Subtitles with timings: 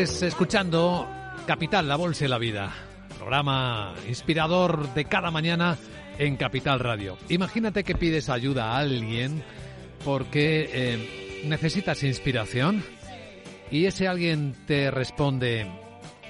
[0.00, 1.06] Escuchando
[1.46, 2.72] Capital, la Bolsa y la Vida,
[3.18, 5.76] programa inspirador de cada mañana
[6.18, 7.18] en Capital Radio.
[7.28, 9.42] Imagínate que pides ayuda a alguien
[10.02, 12.82] porque eh, necesitas inspiración
[13.70, 15.70] y ese alguien te responde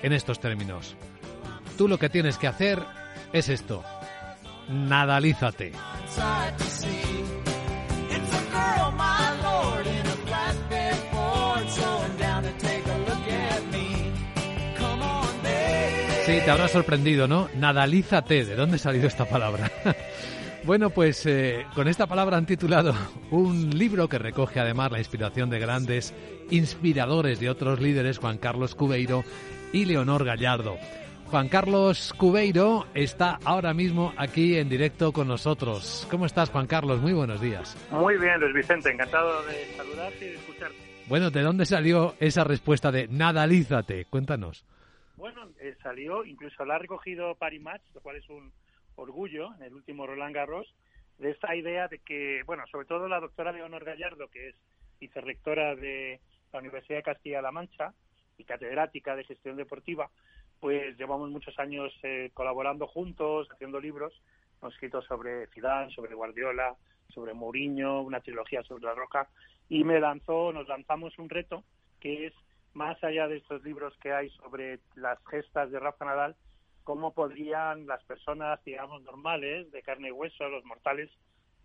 [0.03, 0.97] en estos términos.
[1.79, 2.83] Tú lo que tienes que hacer
[3.33, 3.85] es esto.
[4.69, 5.71] Nadalízate.
[16.31, 17.49] Sí, te habrá sorprendido, ¿no?
[17.57, 18.45] Nadalízate.
[18.45, 19.69] ¿De dónde ha salido esta palabra?
[20.65, 22.95] bueno, pues eh, con esta palabra han titulado
[23.33, 26.15] un libro que recoge además la inspiración de grandes
[26.51, 29.25] inspiradores de otros líderes, Juan Carlos Cubeiro
[29.73, 30.77] y Leonor Gallardo.
[31.27, 36.07] Juan Carlos Cubeiro está ahora mismo aquí en directo con nosotros.
[36.13, 37.01] ¿Cómo estás, Juan Carlos?
[37.01, 37.77] Muy buenos días.
[37.91, 38.93] Muy bien, Luis Vicente.
[38.93, 40.77] Encantado de saludarte y de escucharte.
[41.09, 44.05] Bueno, ¿de dónde salió esa respuesta de nadalízate?
[44.05, 44.65] Cuéntanos.
[45.21, 48.51] Bueno, eh, salió, incluso la ha recogido Paris Match, lo cual es un
[48.97, 50.75] orgullo en el último Roland Garros,
[51.19, 54.55] de esta idea de que, bueno, sobre todo la doctora Leonor Gallardo, que es
[54.99, 56.21] vicerrectora de
[56.55, 57.93] la Universidad de Castilla-La Mancha
[58.39, 60.11] y catedrática de gestión deportiva,
[60.59, 64.19] pues llevamos muchos años eh, colaborando juntos, haciendo libros,
[64.63, 66.77] hemos escrito sobre Zidane, sobre Guardiola,
[67.11, 69.29] sobre Mourinho, una trilogía sobre la Roca,
[69.69, 71.63] y me lanzó, nos lanzamos un reto
[72.01, 72.35] que es
[72.75, 76.37] más allá de estos libros que hay sobre las gestas de Rafa Nadal,
[76.85, 81.11] cómo podrían las personas, digamos, normales, de carne y hueso, los mortales,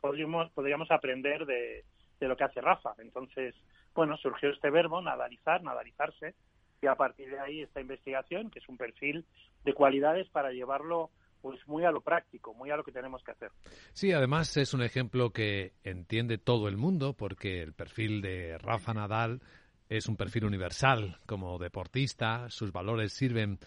[0.02, 1.84] podríamos, podríamos aprender de,
[2.20, 2.94] de lo que hace Rafa.
[3.00, 3.56] Entonces,
[3.94, 6.36] bueno, surgió este verbo, nadalizar, nadalizarse,
[6.82, 9.26] y a partir de ahí esta investigación, que es un perfil
[9.64, 11.10] de cualidades para llevarlo
[11.42, 13.52] pues muy a lo práctico, muy a lo que tenemos que hacer.
[13.94, 18.96] Sí, además es un ejemplo que entiende todo el mundo porque el perfil de Rafa
[18.96, 19.42] Nadal
[19.90, 23.60] es un perfil universal como deportista, sus valores sirven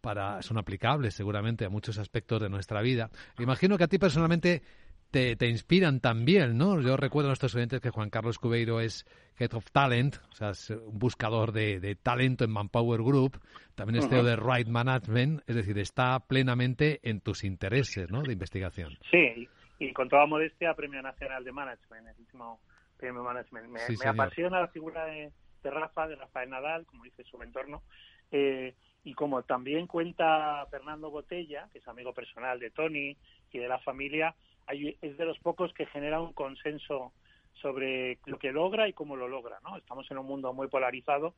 [0.00, 3.10] para, son aplicables seguramente a muchos aspectos de nuestra vida.
[3.38, 4.62] Imagino que a ti personalmente
[5.10, 6.80] te, te inspiran también, ¿no?
[6.80, 9.06] Yo recuerdo a nuestros oyentes que Juan Carlos Cubeiro es
[9.38, 13.40] Head of Talent, o sea, es un buscador de, de talento en Manpower Group,
[13.74, 18.32] también es CEO de Right Management, es decir, está plenamente en tus intereses, ¿no?, de
[18.32, 18.98] investigación.
[19.10, 19.48] Sí,
[19.78, 22.60] y con toda modestia, Premio Nacional de Management, el último
[22.96, 23.68] Premio Management.
[23.68, 25.32] Me, me apasiona la figura de
[25.64, 27.82] de Rafa, de Rafael Nadal, como dice su entorno,
[28.30, 33.16] eh, y como también cuenta Fernando Botella, que es amigo personal de Tony
[33.50, 34.34] y de la familia,
[34.68, 37.12] es de los pocos que genera un consenso
[37.60, 39.76] sobre lo que logra y cómo lo logra, ¿no?
[39.76, 41.34] Estamos en un mundo muy polarizado,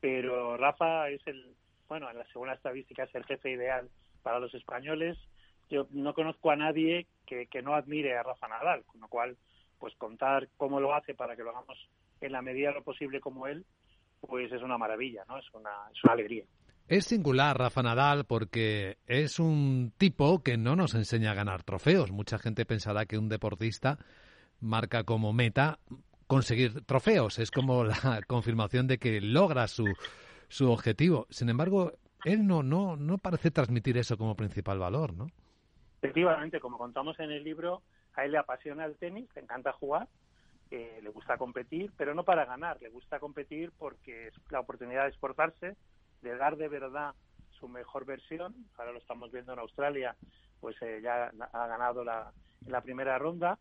[0.00, 1.54] pero Rafa es el,
[1.88, 3.88] bueno, en la segunda estadística es el jefe ideal
[4.22, 5.18] para los españoles.
[5.70, 9.36] Yo no conozco a nadie que, que no admire a Rafa Nadal, con lo cual,
[9.78, 11.78] pues contar cómo lo hace para que lo hagamos
[12.20, 13.64] en la medida de lo posible como él,
[14.20, 15.38] pues es una maravilla, ¿no?
[15.38, 16.44] Es una, es una alegría.
[16.88, 22.10] Es singular Rafa Nadal porque es un tipo que no nos enseña a ganar trofeos.
[22.10, 23.98] Mucha gente pensará que un deportista
[24.60, 25.78] marca como meta
[26.26, 27.38] conseguir trofeos.
[27.38, 29.84] Es como la confirmación de que logra su,
[30.48, 31.26] su objetivo.
[31.28, 31.92] Sin embargo,
[32.24, 35.26] él no, no, no parece transmitir eso como principal valor, ¿no?
[36.00, 37.82] Efectivamente, como contamos en el libro,
[38.14, 40.08] a él le apasiona el tenis, le encanta jugar
[40.70, 45.10] le gusta competir, pero no para ganar, le gusta competir porque es la oportunidad de
[45.10, 45.76] esforzarse,
[46.22, 47.14] de dar de verdad
[47.58, 48.54] su mejor versión.
[48.76, 50.16] Ahora lo estamos viendo en Australia,
[50.60, 52.32] pues eh, ya ha ganado la,
[52.64, 53.58] en la primera ronda,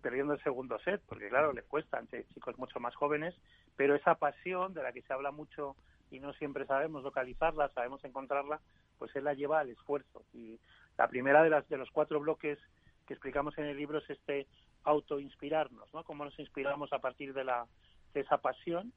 [0.00, 3.34] perdiendo el segundo set, porque claro, le cuesta ante chicos mucho más jóvenes,
[3.76, 5.76] pero esa pasión de la que se habla mucho
[6.10, 8.60] y no siempre sabemos localizarla, sabemos encontrarla,
[8.98, 10.24] pues él la lleva al esfuerzo.
[10.32, 10.58] Y
[10.96, 12.58] la primera de las de los cuatro bloques
[13.06, 14.46] que explicamos en el libro es este
[14.84, 16.04] autoinspirarnos, ¿no?
[16.04, 17.66] Cómo nos inspiramos a partir de, la,
[18.14, 18.92] de esa pasión.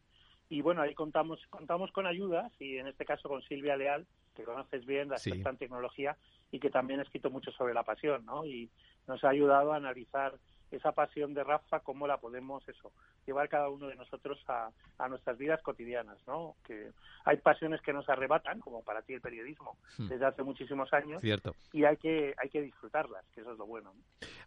[0.50, 4.06] Y bueno, ahí contamos, contamos con ayudas y en este caso con Silvia Leal,
[4.36, 6.18] que conoces bien, la experta en tecnología
[6.52, 8.46] y que también ha escrito mucho sobre la pasión, ¿no?
[8.46, 8.70] Y
[9.08, 10.34] nos ha ayudado a analizar
[10.78, 12.92] esa pasión de Rafa, cómo la podemos eso
[13.26, 16.56] llevar cada uno de nosotros a, a, nuestras vidas cotidianas, ¿no?
[16.66, 16.92] Que
[17.24, 20.08] hay pasiones que nos arrebatan, como para ti el periodismo, hmm.
[20.08, 21.56] desde hace muchísimos años, Cierto.
[21.74, 23.94] y hay que hay que disfrutarlas, que eso es lo bueno.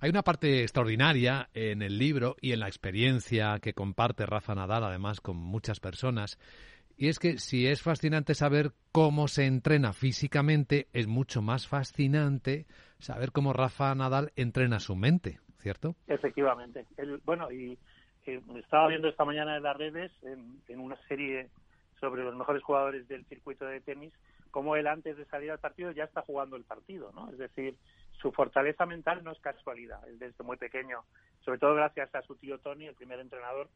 [0.01, 4.85] Hay una parte extraordinaria en el libro y en la experiencia que comparte Rafa Nadal,
[4.85, 6.39] además con muchas personas.
[6.97, 12.67] Y es que si es fascinante saber cómo se entrena físicamente, es mucho más fascinante
[12.99, 15.95] saber cómo Rafa Nadal entrena su mente, ¿cierto?
[16.07, 16.87] Efectivamente.
[17.25, 17.79] bueno, y
[18.27, 21.49] eh, estaba viendo esta mañana en las redes, en, una serie
[21.99, 24.13] sobre los mejores jugadores del circuito de tenis,
[24.51, 27.31] cómo él antes de salir al partido ya está jugando el partido, ¿no?
[27.31, 27.77] Es decir,
[28.21, 30.07] su fortaleza mental no es casualidad.
[30.07, 31.05] Él desde muy pequeño,
[31.45, 33.69] sobre todo gracias a su tío Tony, el primer entrenador,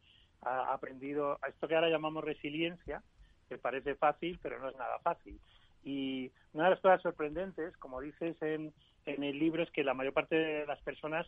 [0.42, 3.02] ha aprendido a esto que ahora llamamos resiliencia,
[3.48, 5.38] que parece fácil, pero no es nada fácil.
[5.84, 8.72] Y una de las cosas sorprendentes, como dices en,
[9.06, 11.26] en el libro, es que la mayor parte de las personas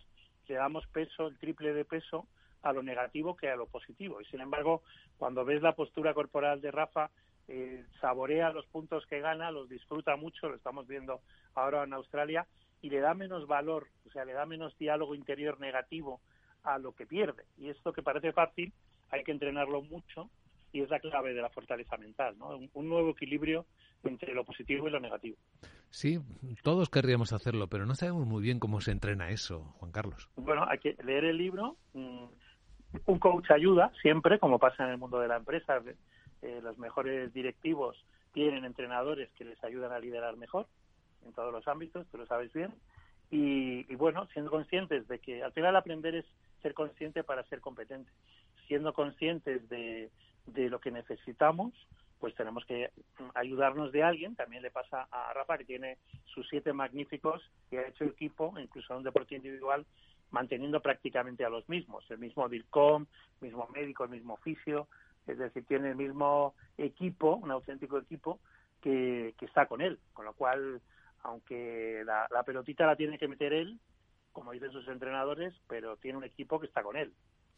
[0.48, 2.26] le damos peso, el triple de peso,
[2.62, 4.20] a lo negativo que a lo positivo.
[4.20, 4.82] Y sin embargo,
[5.18, 7.10] cuando ves la postura corporal de Rafa,
[7.46, 11.20] eh, saborea los puntos que gana, los disfruta mucho, lo estamos viendo
[11.54, 12.46] ahora en Australia,
[12.80, 16.20] y le da menos valor, o sea, le da menos diálogo interior negativo
[16.64, 17.44] a lo que pierde.
[17.58, 18.72] Y esto que parece fácil,
[19.10, 20.30] hay que entrenarlo mucho
[20.74, 22.58] y es la clave de la fortaleza mental, ¿no?
[22.72, 23.64] Un, nuevo equilibrio
[24.02, 25.36] entre lo positivo y lo negativo.
[25.88, 26.18] Sí,
[26.64, 30.28] todos querríamos hacerlo, pero no sabemos muy bien cómo se entrena eso, Juan Carlos.
[30.34, 31.76] Bueno, hay que leer el libro.
[31.92, 32.24] Mm,
[33.06, 35.80] un coach ayuda siempre, como pasa en el mundo de la empresa.
[36.42, 37.96] Eh, los mejores directivos
[38.32, 40.66] tienen entrenadores que les ayudan a liderar mejor
[41.24, 42.74] en todos los ámbitos, tú lo sabes bien.
[43.30, 46.26] Y, y, bueno, siendo conscientes de que al final aprender es
[46.62, 48.10] ser consciente para ser competente.
[48.66, 50.10] Siendo conscientes de,
[50.46, 51.72] de lo que necesitamos,
[52.18, 52.90] pues tenemos que
[53.34, 54.34] ayudarnos de alguien.
[54.34, 58.92] También le pasa a Rafa, que tiene sus siete magníficos, que ha hecho equipo, incluso
[58.92, 59.84] en un deporte individual,
[60.30, 62.10] manteniendo prácticamente a los mismos.
[62.10, 63.06] El mismo DIRCOM,
[63.40, 64.88] el mismo médico, el mismo oficio.
[65.26, 68.40] Es decir, tiene el mismo equipo, un auténtico equipo,
[68.80, 69.98] que, que está con él.
[70.12, 70.80] Con lo cual,
[71.22, 73.78] aunque la, la pelotita la tiene que meter él,
[74.32, 77.12] como dicen sus entrenadores, pero tiene un equipo que está con él.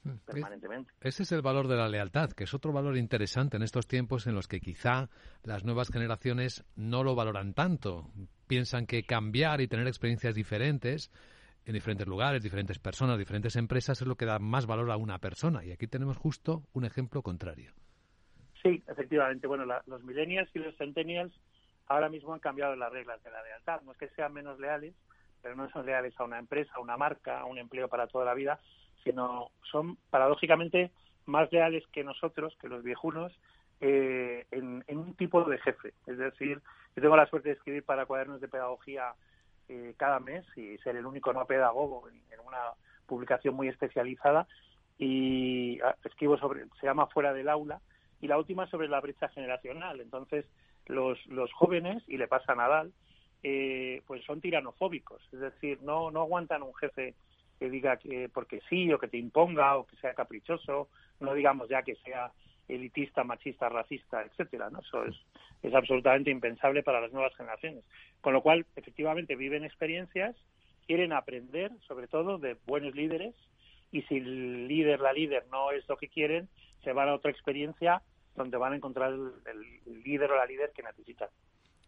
[0.07, 0.19] Mm.
[0.25, 0.93] permanentemente.
[1.01, 4.27] Ese es el valor de la lealtad, que es otro valor interesante en estos tiempos
[4.27, 5.09] en los que quizá
[5.43, 8.11] las nuevas generaciones no lo valoran tanto.
[8.47, 11.11] Piensan que cambiar y tener experiencias diferentes
[11.65, 15.19] en diferentes lugares, diferentes personas, diferentes empresas es lo que da más valor a una
[15.19, 15.65] persona.
[15.65, 17.73] Y aquí tenemos justo un ejemplo contrario.
[18.63, 19.47] Sí, efectivamente.
[19.47, 21.33] Bueno, los millennials y los centennials
[21.89, 23.81] ahora mismo han cambiado las reglas de la lealtad.
[23.83, 24.95] No es que sean menos leales,
[25.43, 28.25] pero no son leales a una empresa, a una marca, a un empleo para toda
[28.25, 28.59] la vida,
[29.05, 30.91] sino son paradójicamente
[31.27, 33.33] más leales que nosotros, que los viejunos,
[33.81, 35.93] eh, en, un tipo de jefe.
[36.07, 36.61] Es decir,
[36.95, 39.15] yo tengo la suerte de escribir para cuadernos de pedagogía
[39.69, 42.73] eh, cada mes y ser el único no pedagogo en, una
[43.07, 44.47] publicación muy especializada
[44.99, 47.81] y ah, escribo sobre, se llama Fuera del aula
[48.21, 50.01] y la última sobre la brecha generacional.
[50.01, 50.47] Entonces,
[50.87, 52.93] los, los jóvenes, y le pasa a Nadal,
[53.43, 57.15] eh, pues son tiranofóbicos, es decir, no, no aguantan un jefe
[57.59, 60.89] que diga que porque sí o que te imponga o que sea caprichoso,
[61.21, 62.33] no digamos ya que sea
[62.69, 64.81] elitista, machista, racista, etcétera, ¿no?
[64.81, 65.15] Eso es,
[65.63, 67.85] es absolutamente impensable para las nuevas generaciones.
[68.21, 70.37] Con lo cual, efectivamente, viven experiencias,
[70.87, 73.35] quieren aprender, sobre todo, de buenos líderes,
[73.93, 76.49] y si el líder, la líder, no es lo que quieren,
[76.83, 78.03] se van a otra experiencia
[78.35, 81.29] donde van a encontrar el, líder o la líder que necesitan.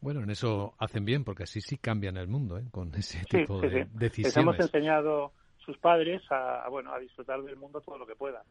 [0.01, 2.65] Bueno, en eso hacen bien, porque así sí cambian el mundo, ¿eh?
[2.71, 4.35] con ese tipo de decisiones.
[4.35, 8.43] Les hemos enseñado sus padres a, bueno, a disfrutar del mundo todo lo que puedan.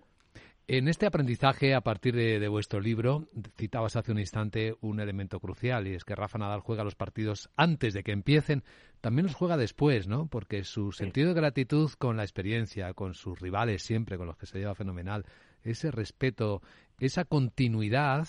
[0.70, 5.88] En este aprendizaje, a partir de, vuestro libro, citabas hace un instante un elemento crucial
[5.88, 8.64] y es que Rafa Nadal juega los partidos antes de que empiecen,
[9.00, 10.28] también los juega después, ¿no?
[10.28, 14.46] Porque su sentido de gratitud con la experiencia, con sus rivales siempre, con los que
[14.46, 15.26] se lleva fenomenal,
[15.64, 16.62] ese respeto,
[17.00, 18.28] esa continuidad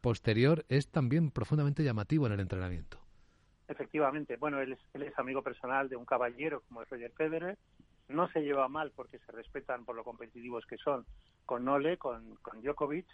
[0.00, 2.98] posterior es también profundamente llamativo en el entrenamiento.
[3.68, 7.58] Efectivamente, bueno, él es, él es amigo personal de un caballero como es Roger Federer,
[8.08, 11.04] no se lleva mal porque se respetan por lo competitivos que son
[11.44, 13.06] con Nole, con, con Djokovic,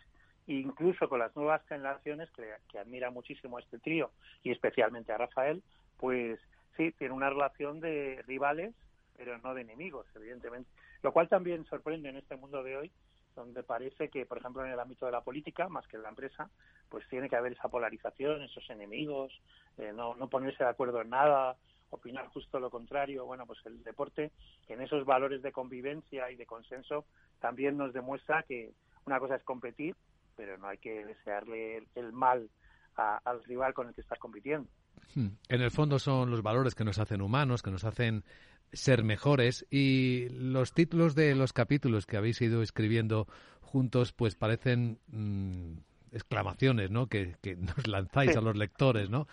[0.47, 4.11] e incluso con las nuevas generaciones que, que admira muchísimo a este trío
[4.43, 5.63] y especialmente a Rafael,
[5.97, 6.39] pues
[6.77, 8.75] sí, tiene una relación de rivales,
[9.17, 10.71] pero no de enemigos, evidentemente.
[11.03, 12.93] Lo cual también sorprende en este mundo de hoy,
[13.35, 16.09] donde parece que, por ejemplo, en el ámbito de la política, más que en la
[16.09, 16.51] empresa,
[16.89, 19.33] pues tiene que haber esa polarización, esos enemigos,
[19.79, 21.57] eh, no, no ponerse de acuerdo en nada,
[21.91, 23.25] opinar justo lo contrario.
[23.27, 24.33] Bueno, pues el deporte,
[24.69, 27.05] en esos valores de convivencia y de consenso,
[27.41, 28.73] también nos demuestra que
[29.07, 29.97] una cosa es competir,
[30.37, 32.49] pero no hay que desearle el, mal
[32.97, 34.69] al rival con el que estás compitiendo.
[35.15, 35.29] Hmm.
[35.49, 38.25] En el fondo son los valores que nos hacen humanos, que nos hacen
[38.73, 43.29] ser mejores y los títulos de los capítulos que habéis ido escribiendo
[43.61, 45.79] juntos pues parecen mm,
[46.13, 47.07] exclamaciones ¿no?
[47.07, 49.11] Que, nos lanzáis a los lectores.
[49.11, 49.27] ¿no?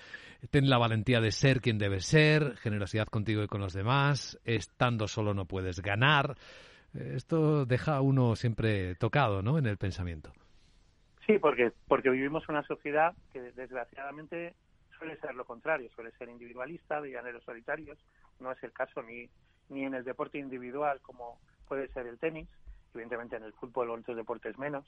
[0.50, 5.08] Ten la valentía de ser quien debes ser, generosidad contigo y con los demás, estando
[5.08, 6.36] solo no puedes ganar.
[6.94, 9.58] Esto deja a uno siempre tocado ¿no?
[9.58, 10.34] en el pensamiento.
[11.26, 14.56] Sí, porque, porque vivimos una sociedad que desgraciadamente
[15.02, 17.98] suele ser lo contrario, suele ser individualista, de llaneros solitarios.
[18.40, 19.28] No es el caso ni,
[19.70, 22.48] ni en el deporte individual como puede ser el tenis,
[22.94, 24.86] evidentemente en el fútbol o en otros deportes menos.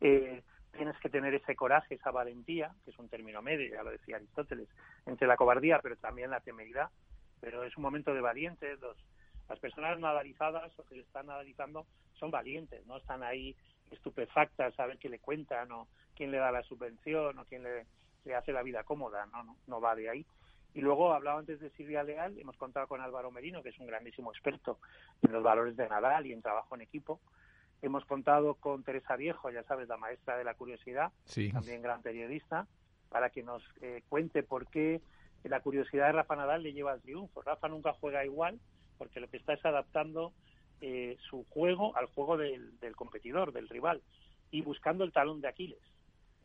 [0.00, 3.90] Eh, tienes que tener ese coraje, esa valentía, que es un término medio, ya lo
[3.90, 4.66] decía Aristóteles,
[5.04, 6.88] entre la cobardía pero también la temeridad.
[7.42, 8.80] Pero es un momento de valientes.
[8.80, 8.96] Los,
[9.46, 13.54] las personas nadalizadas o que están nadalizando son valientes, no están ahí
[13.90, 15.86] estupefactas a ver qué le cuentan o
[16.16, 17.86] quién le da la subvención o quién le,
[18.24, 20.26] le hace la vida cómoda, no, no, no va de ahí.
[20.72, 23.86] Y luego hablaba antes de Silvia Leal, hemos contado con Álvaro Merino, que es un
[23.86, 24.78] grandísimo experto
[25.22, 27.20] en los valores de Nadal y en trabajo en equipo.
[27.82, 31.12] Hemos contado con Teresa Viejo, ya sabes, la maestra de la curiosidad,
[31.52, 32.66] también gran periodista,
[33.08, 35.00] para que nos eh, cuente por qué
[35.44, 37.42] la curiosidad de Rafa Nadal le lleva al triunfo.
[37.42, 38.60] Rafa nunca juega igual,
[38.98, 40.32] porque lo que está es adaptando
[40.82, 44.02] eh, su juego al juego del, competidor, del rival,
[44.50, 45.80] y buscando el talón de Aquiles.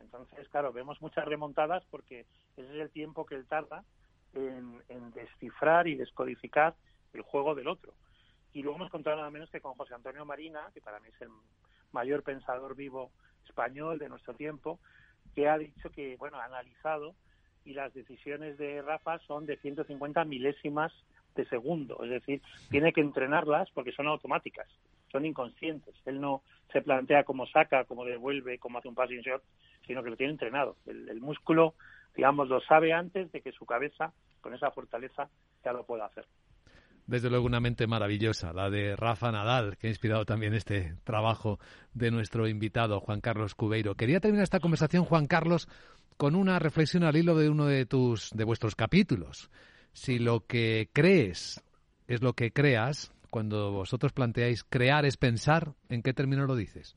[0.00, 2.26] Entonces, claro, vemos muchas remontadas porque
[2.56, 3.84] ese es el tiempo que él tarda
[4.34, 6.74] en, descifrar y descodificar
[7.12, 7.94] el juego del otro.
[8.52, 11.20] Y luego hemos contado nada menos que con José Antonio Marina, que para mí es
[11.22, 11.28] el
[11.92, 13.10] mayor pensador vivo
[13.46, 14.78] español de nuestro tiempo,
[15.34, 17.14] que ha dicho que, bueno, ha analizado
[17.64, 20.92] y las decisiones de Rafa son de 150 milésimas
[21.34, 24.68] de segundo, es decir, tiene que entrenarlas porque son automáticas,
[25.16, 25.94] son inconscientes.
[26.04, 26.42] Él no
[26.72, 29.42] se plantea cómo saca, cómo devuelve, cómo hace un passing shot,
[29.86, 30.76] sino que lo tiene entrenado.
[30.86, 31.74] El, músculo,
[32.14, 35.30] digamos, lo sabe antes de que su cabeza, con esa fortaleza,
[35.64, 36.26] ya lo pueda hacer.
[37.06, 41.58] Desde luego una mente maravillosa, la de Rafa Nadal, que ha inspirado también este trabajo
[41.94, 43.94] de nuestro invitado, Juan Carlos Cubeiro.
[43.94, 45.68] Quería terminar esta conversación, Juan Carlos,
[46.18, 49.50] con una reflexión al hilo de uno de tus, de vuestros capítulos
[49.96, 51.62] si lo que crees
[52.06, 56.96] es lo que creas, cuando vosotros planteáis crear es pensar, ¿en qué término lo dices?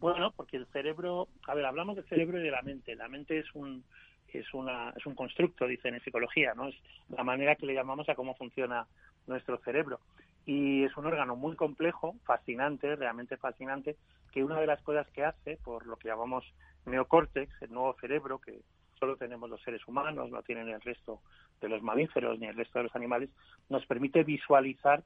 [0.00, 2.94] Bueno, porque el cerebro, a ver, hablamos del cerebro y de la mente.
[2.94, 3.84] La mente es un
[4.32, 6.68] es una es un constructo, dicen en psicología, ¿no?
[6.68, 6.76] Es
[7.10, 8.86] la manera que le llamamos a cómo funciona
[9.26, 10.00] nuestro cerebro.
[10.46, 13.96] Y es un órgano muy complejo, fascinante, realmente fascinante,
[14.32, 16.44] que una de las cosas que hace, por lo que llamamos
[16.86, 18.60] neocórtex, el nuevo cerebro que
[18.98, 21.20] solo tenemos los seres humanos, no tienen el resto
[21.60, 23.30] de los mamíferos ni el resto de los animales,
[23.68, 25.02] nos permite visualizar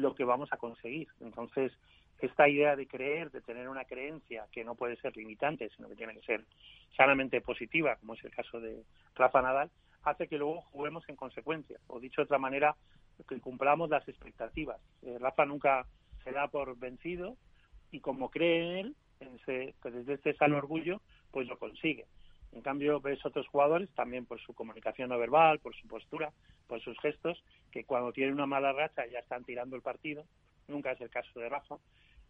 [0.00, 1.08] lo que vamos a conseguir.
[1.20, 1.72] Entonces,
[2.18, 5.96] esta idea de creer, de tener una creencia que no puede ser limitante, sino que
[5.96, 6.44] tiene que ser
[6.96, 8.82] sanamente positiva, como es el caso de
[9.14, 9.70] Rafa Nadal,
[10.02, 11.78] hace que luego juguemos en consecuencia.
[11.86, 12.76] O dicho de otra manera,
[13.28, 14.80] que cumplamos las expectativas.
[15.02, 15.86] Eh, Rafa nunca
[16.24, 17.36] se da por vencido
[17.90, 22.06] y como cree en él, ese, pues desde este sano orgullo, pues lo consigue.
[22.52, 26.32] En cambio, ves otros jugadores, también por su comunicación no verbal, por su postura,
[26.66, 30.24] por sus gestos, que cuando tienen una mala racha ya están tirando el partido.
[30.66, 31.76] Nunca es el caso de Rafa.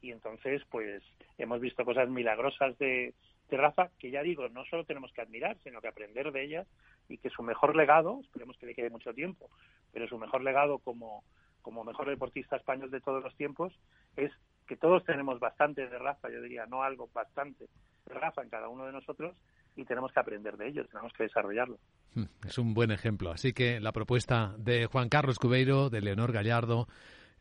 [0.03, 1.03] Y entonces, pues,
[1.39, 3.15] hemos visto cosas milagrosas de,
[3.51, 6.67] de Rafa, que ya digo, no solo tenemos que admirar, sino que aprender de ellas
[7.09, 9.51] y que su mejor legado, esperemos que le quede mucho tiempo,
[9.93, 11.25] pero su mejor legado como,
[11.61, 13.73] como mejor deportista español de todos los tiempos
[14.17, 14.31] es
[14.67, 17.67] que todos tenemos bastante de Rafa, yo diría, no algo, bastante
[18.07, 19.37] de Rafa en cada uno de nosotros
[19.77, 21.79] y tenemos que aprender de ellos, tenemos que desarrollarlo.
[22.15, 23.31] Hmm, es un buen ejemplo.
[23.31, 26.89] Así que la propuesta de Juan Carlos Cubeiro, de Leonor Gallardo,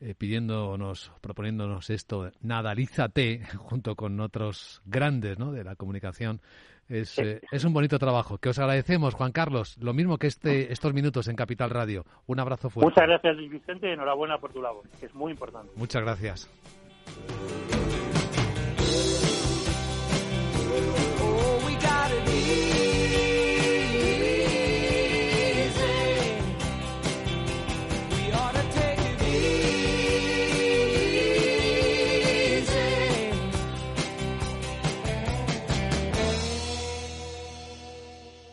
[0.01, 5.51] eh, pidiéndonos, proponiéndonos esto, nadalízate, junto con otros grandes ¿no?
[5.51, 6.41] de la comunicación,
[6.87, 8.37] es, eh, es un bonito trabajo.
[8.37, 12.05] Que os agradecemos, Juan Carlos, lo mismo que este, estos minutos en Capital Radio.
[12.27, 12.89] Un abrazo fuerte.
[12.89, 15.71] Muchas gracias, Luis Vicente, y enhorabuena por tu labor, que es muy importante.
[15.75, 16.49] Muchas gracias.